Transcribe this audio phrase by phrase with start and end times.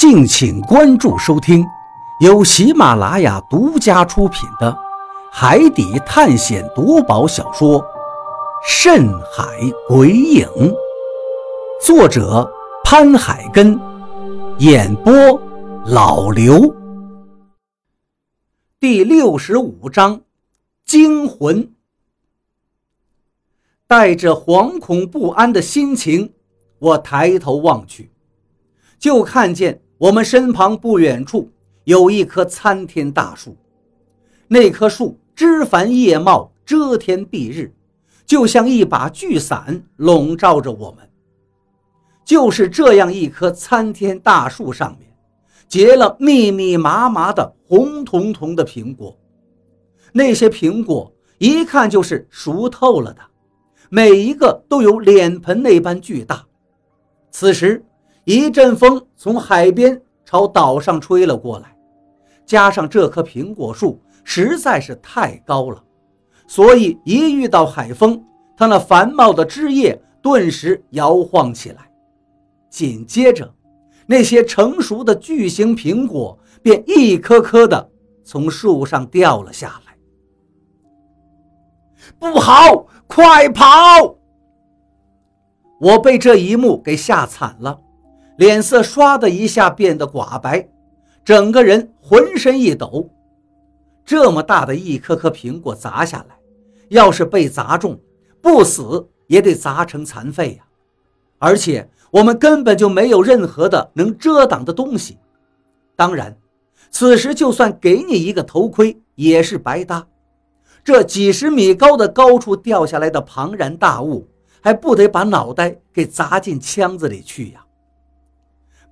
[0.00, 1.62] 敬请关注收听，
[2.20, 4.72] 由喜马拉雅独家出品的
[5.30, 7.78] 《海底探险夺宝小说》
[8.66, 9.44] 《深海
[9.86, 10.48] 鬼影》，
[11.84, 12.50] 作者
[12.82, 13.78] 潘海根，
[14.56, 15.12] 演播
[15.84, 16.74] 老刘。
[18.80, 20.22] 第六十五章，
[20.86, 21.74] 惊魂。
[23.86, 26.32] 带着惶恐不安的心情，
[26.78, 28.10] 我抬头望去，
[28.98, 29.82] 就看见。
[30.00, 31.52] 我们身旁不远处
[31.84, 33.54] 有一棵参天大树，
[34.48, 37.70] 那棵树枝繁叶茂，遮天蔽日，
[38.24, 41.06] 就像一把巨伞笼罩着我们。
[42.24, 45.06] 就是这样一棵参天大树上面，
[45.68, 49.14] 结了密密麻麻的红彤彤的苹果，
[50.14, 53.20] 那些苹果一看就是熟透了的，
[53.90, 56.46] 每一个都有脸盆那般巨大。
[57.30, 57.84] 此时。
[58.30, 61.76] 一阵风从海边朝岛上吹了过来，
[62.46, 65.82] 加上这棵苹果树实在是太高了，
[66.46, 68.24] 所以一遇到海风，
[68.56, 71.90] 它那繁茂的枝叶顿时摇晃起来。
[72.68, 73.52] 紧接着，
[74.06, 77.90] 那些成熟的巨型苹果便一颗颗的
[78.22, 79.96] 从树上掉了下来。
[82.16, 83.66] 不好，快跑！
[85.80, 87.80] 我被这一幕给吓惨了。
[88.40, 90.66] 脸色唰的一下变得寡白，
[91.22, 93.10] 整个人浑身一抖。
[94.02, 96.38] 这么大的一颗颗苹果砸下来，
[96.88, 98.00] 要是被砸中，
[98.40, 100.64] 不死也得砸成残废呀！
[101.38, 105.18] 而且我们根本就没有任何的能遮挡的东西。
[105.94, 106.34] 当然，
[106.90, 110.06] 此时就算给你一个头盔也是白搭。
[110.82, 114.26] 这几十米高的高处掉下来的庞然大物，
[114.62, 117.62] 还不得把脑袋给砸进腔子里去呀！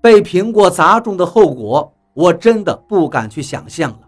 [0.00, 4.00] 被苹果砸中的后果，我真的不敢去想象了，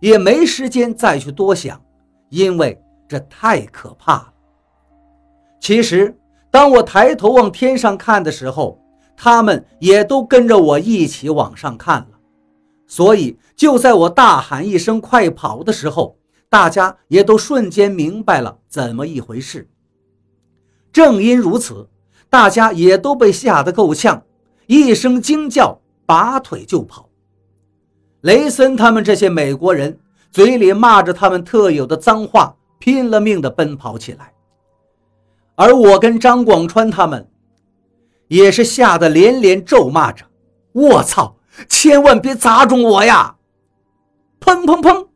[0.00, 1.80] 也没时间再去多想，
[2.28, 4.32] 因为这太可怕了。
[5.60, 6.16] 其实，
[6.50, 8.78] 当我抬头往天上看的时候，
[9.16, 12.08] 他们也都跟着我一起往上看了。
[12.86, 16.16] 所以，就在我大喊一声“快跑”的时候，
[16.48, 19.70] 大家也都瞬间明白了怎么一回事。
[20.92, 21.88] 正因如此，
[22.28, 24.22] 大家也都被吓得够呛。
[24.70, 27.08] 一声惊叫，拔腿就跑。
[28.20, 29.98] 雷森他们这些美国人
[30.30, 34.32] 嘴里骂着他们特有的脏话，拼了命地奔跑起来。
[35.56, 37.28] 而我跟张广川他们
[38.28, 40.24] 也是吓得连连咒骂着
[40.70, 41.34] ：“我操，
[41.68, 43.34] 千万别砸中我呀！”
[44.40, 45.08] 砰砰砰，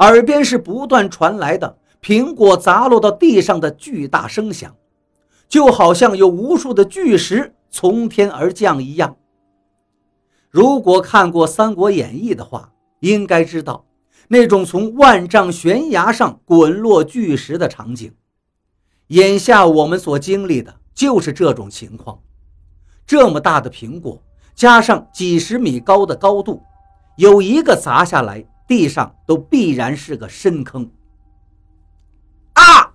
[0.00, 4.76] 耳边是不断传来的苹果砸落到地上的巨大声响，
[5.48, 7.54] 就好像有无数的巨石。
[7.70, 9.16] 从天而降一样。
[10.50, 13.86] 如果看过《三国演义》的话，应该知道
[14.28, 18.12] 那种从万丈悬崖上滚落巨石的场景。
[19.08, 22.18] 眼下我们所经历的就是这种情况。
[23.06, 24.22] 这么大的苹果，
[24.54, 26.62] 加上几十米高的高度，
[27.16, 30.90] 有一个砸下来，地上都必然是个深坑。
[32.54, 32.92] 啊！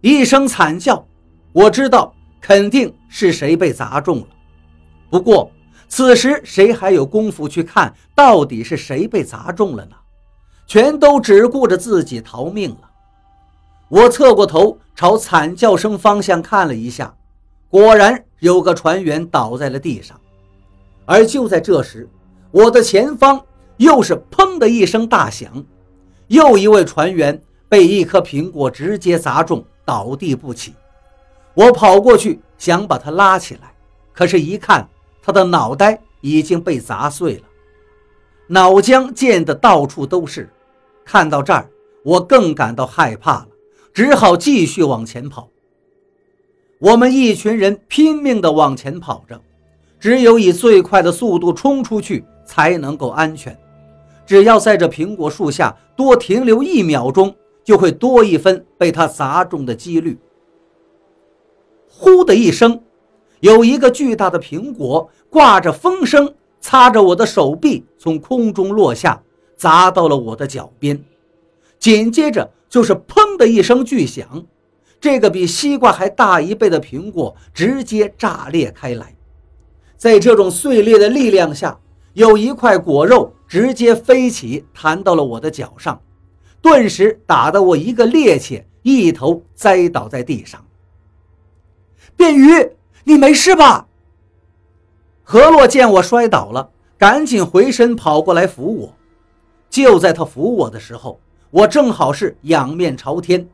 [0.00, 1.06] 一声惨叫，
[1.52, 2.14] 我知道。
[2.40, 4.26] 肯定是谁被砸中了，
[5.10, 5.52] 不过
[5.86, 9.94] 此时谁还有功夫去看到底是谁被砸中了呢？
[10.66, 12.90] 全都只顾着自己逃命了。
[13.90, 17.14] 我侧过头朝惨叫声方向看了一下，
[17.68, 20.18] 果然有个船员倒在了地上。
[21.04, 22.08] 而就在这时，
[22.50, 23.44] 我的前方
[23.76, 25.62] 又是砰的一声大响，
[26.28, 30.72] 又一位船员被一颗苹果直接砸中，倒地不起。
[31.54, 33.74] 我跑过去想把他拉起来，
[34.12, 34.88] 可是，一看
[35.22, 37.42] 他的脑袋已经被砸碎了，
[38.46, 40.48] 脑浆溅得到处都是。
[41.04, 41.68] 看到这儿，
[42.04, 43.48] 我更感到害怕了，
[43.92, 45.48] 只好继续往前跑。
[46.78, 49.40] 我们一群人拼命地往前跑着，
[50.00, 53.56] 只有以最快的速度冲出去才能够安全。
[54.24, 60.18] 只要在这苹果树下多停留一秒钟，就会多一分被他砸中的几率。
[61.94, 62.80] 呼的一声，
[63.40, 69.22] 有一个巨大的苹果挂着风声，擦着我的手臂从空中落下，
[69.56, 71.00] 砸到了我的脚边。
[71.78, 74.44] 紧接着就是砰的一声巨响，
[75.00, 79.14] 这个比西瓜还大一倍的苹果直接炸裂开来。
[79.96, 81.78] 在这种碎裂的力量下，
[82.14, 86.00] 有一块果肉直接飞起，弹到了我的脚上，
[86.60, 90.64] 顿时打得我一个趔趄，一头栽倒在地上。
[92.22, 92.70] 便鱼，
[93.02, 93.88] 你没事吧？
[95.24, 98.94] 何洛见我摔倒了，赶紧回身跑过来扶我。
[99.68, 101.18] 就在他扶我的时候，
[101.50, 103.48] 我正好是仰面朝天，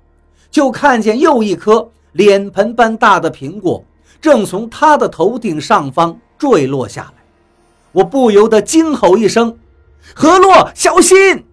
[0.50, 3.82] 就看见又一颗脸盆般大的苹果
[4.20, 7.22] 正从他的头顶上方坠落下来。
[7.92, 9.58] 我不由得惊吼一声
[10.14, 11.46] ：“何洛，小心！”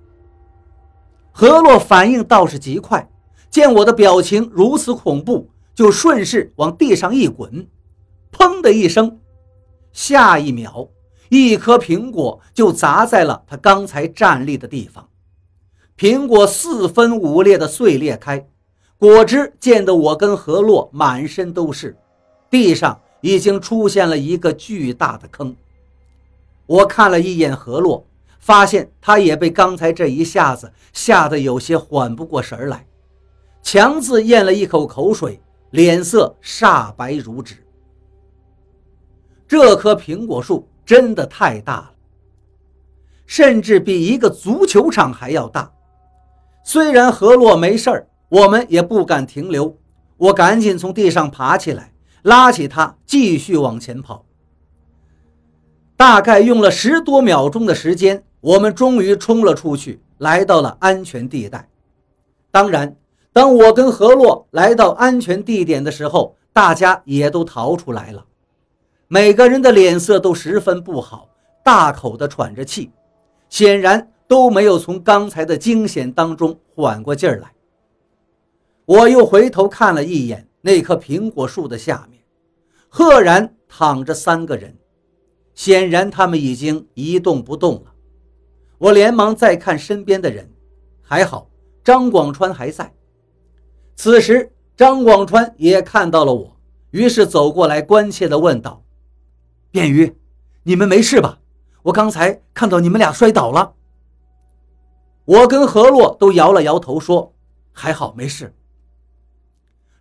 [1.31, 3.07] 何洛反应倒是极快，
[3.49, 7.67] 见我的表情如此恐怖，就顺势往地上一滚，
[8.31, 9.19] 砰的一声。
[9.91, 10.89] 下一秒，
[11.29, 15.09] 一颗苹果就砸在了他刚才站立的地方，
[15.97, 18.47] 苹果四分五裂的碎裂开，
[18.97, 21.97] 果汁溅得我跟何洛满身都是，
[22.49, 25.55] 地上已经出现了一个巨大的坑。
[26.65, 28.05] 我看了一眼何洛，
[28.39, 32.85] 发现他也被刚才这一下子吓得有些缓不过神来，
[33.61, 35.39] 强自咽了一口口水，
[35.75, 37.57] 脸色煞白如纸。
[39.45, 41.91] 这棵苹果树真的太大了，
[43.25, 45.69] 甚至比一个足球场还要大。
[46.63, 49.77] 虽然何洛没事儿，我们也不敢停留。
[50.15, 51.91] 我赶紧从地上爬起来，
[52.23, 54.25] 拉起他，继续往前跑。
[55.97, 61.67] 大概用了十多秒钟的时间，我们终于冲了出去，来到了安全地带。
[62.49, 62.95] 当然，
[63.35, 68.25] 当我跟何洛来到安全地点的时候，大家也都逃出来了。
[69.09, 71.27] 每个人的脸色都十分不好，
[71.61, 72.93] 大口的喘着气，
[73.49, 77.51] 显然都没有从刚才的惊险当中缓过劲儿来。
[78.85, 82.21] 我又回头看了一眼那棵苹果树的下面，
[82.87, 84.73] 赫然躺着三个人，
[85.53, 87.91] 显然他们已经一动不动了。
[88.77, 90.49] 我连忙再看身边的人，
[91.01, 91.49] 还好
[91.83, 92.93] 张广川还在。
[93.95, 96.57] 此时张广川也看到了我，
[96.91, 98.83] 于是走过来，关切地问道。
[99.71, 100.15] 便于，
[100.63, 101.39] 你们没事吧？
[101.83, 103.73] 我刚才看到你们俩摔倒了。
[105.25, 107.33] 我跟何洛都摇了摇头，说
[107.71, 108.53] ：“还好，没事。”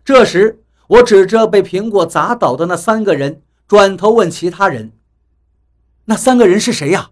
[0.03, 4.91] 这时，我指着被苹果砸倒的那三个人，转头问其他人
[6.05, 7.11] ：“那三个人是谁呀？”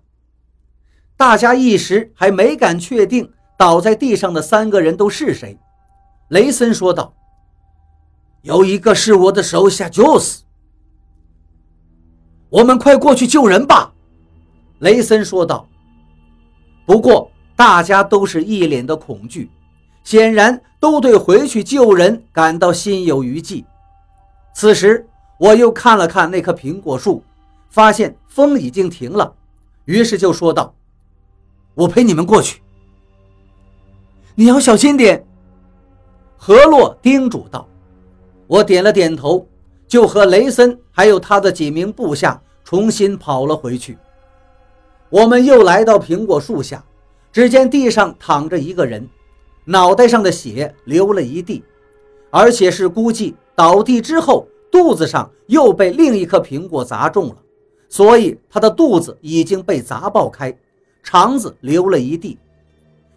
[1.18, 5.58] 大家一时还没敢确定倒在地上的三个人都是谁。
[6.30, 7.14] 雷森说道
[8.42, 10.44] ：“有一个是我的手下 j o s。”
[12.50, 13.94] 我们快过去救人吧，
[14.80, 15.68] 雷森说道。
[16.86, 19.50] 不过大家都是一脸的恐惧，
[20.04, 23.66] 显然都对回去救人感到心有余悸。
[24.54, 25.08] 此时
[25.40, 27.24] 我又看了看那棵苹果树，
[27.70, 29.34] 发现风已经停了，
[29.86, 30.76] 于是就说道
[31.74, 32.62] ：“我陪你们过去，
[34.36, 35.26] 你要小心点。”
[36.46, 37.66] 何洛叮嘱道。
[38.48, 39.48] 我点了点头。
[39.88, 43.98] 就和雷森还有他的几名部下重新跑了回去。
[45.10, 46.84] 我们又来到苹果树下，
[47.32, 49.08] 只见地上躺着一个人，
[49.64, 51.64] 脑袋上的血流了一地，
[52.32, 57.38] 而且是估计倒地之后肚子上又被另一颗苹果砸中了，
[57.88, 60.54] 所以他的肚子已经被砸爆开，
[61.04, 62.40] 肠子流了一地，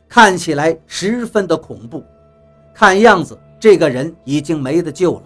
[0.09, 2.05] 看起来十分的恐怖。
[2.79, 5.23] 看样子这个人已经没得救了。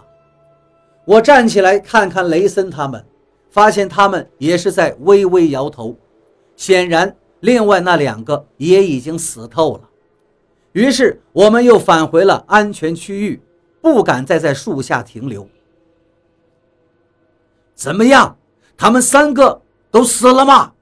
[1.04, 3.04] 我站起来看看雷森他们，
[3.50, 5.96] 发现他们也是在微微摇头，
[6.54, 9.88] 显然另外那两个也已经死透了。
[10.70, 13.42] 于是我们又返回了安全区域，
[13.80, 15.48] 不敢再在树下停留。
[17.74, 18.36] 怎么样？
[18.76, 19.60] 他们三个
[19.90, 20.72] 都死了吗？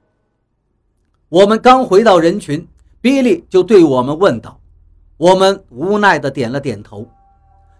[1.29, 2.67] 我们刚回到人群，
[3.01, 4.58] 比利就对我们问道。
[5.19, 7.07] 我们无奈地点了点头。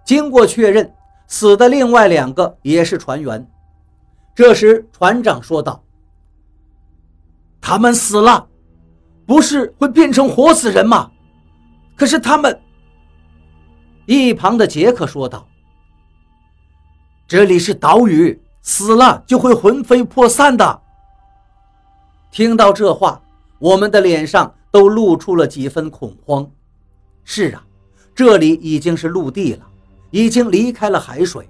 [0.05, 0.93] 经过确认。
[1.31, 3.47] 死的另外两个也是船员。
[4.33, 5.83] 这时，船长说道
[7.61, 8.47] ：“他们死了，
[9.27, 11.11] 不是会变成活死人吗？
[11.95, 12.59] 可是他们……”
[14.07, 15.47] 一旁的杰克说道
[17.29, 20.81] ：“这里是岛屿，死了就会魂飞魄散的。”
[22.31, 23.21] 听到这话，
[23.59, 26.49] 我们的脸上都露出了几分恐慌。
[27.31, 27.63] 是啊，
[28.15, 29.67] 这里已经是陆地了。
[30.09, 31.47] 已经离开了海水，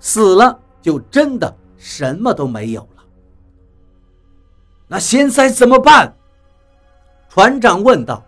[0.00, 3.04] 死了就真的什么都没有了。
[4.86, 6.16] 那现在怎么办？
[7.28, 8.24] 船长问道。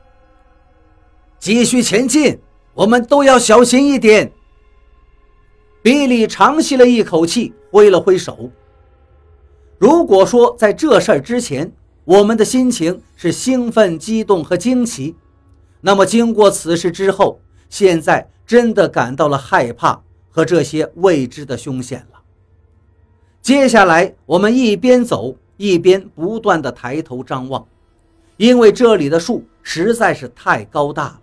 [1.39, 2.39] 继续前进，
[2.75, 4.31] 我们都要小心一点。
[5.81, 8.51] 比利长吸了一口气，挥了挥手。
[9.79, 11.73] 如果说在这事儿之前，
[12.05, 15.17] 我们的心情是兴奋、激动和惊奇，
[15.81, 18.29] 那么经过此事之后，现在。
[18.51, 22.21] 真的感到了害怕和这些未知的凶险了。
[23.41, 27.65] 接下来，我们一边走一边不断的抬头张望，
[28.39, 31.21] 因为这里的树实在是太高大了。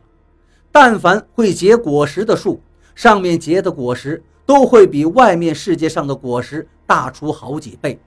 [0.72, 2.62] 但凡会结果实的树，
[2.96, 8.00] 上面结的果实都会比外面世界上的果实大出好几倍。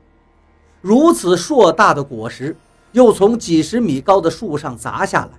[0.80, 2.56] 如此硕大的果实，
[2.92, 5.38] 又从几十米高的树上砸下来，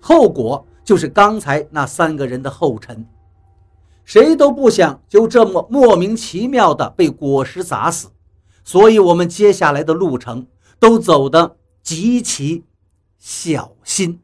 [0.00, 3.06] 后果就是刚才那三个人的后尘。
[4.04, 8.08] 谁都不想就这么莫名其妙的被果实砸死，
[8.64, 10.46] 所以我们接下来的路程
[10.80, 12.64] 都走得极其
[13.18, 14.20] 小心。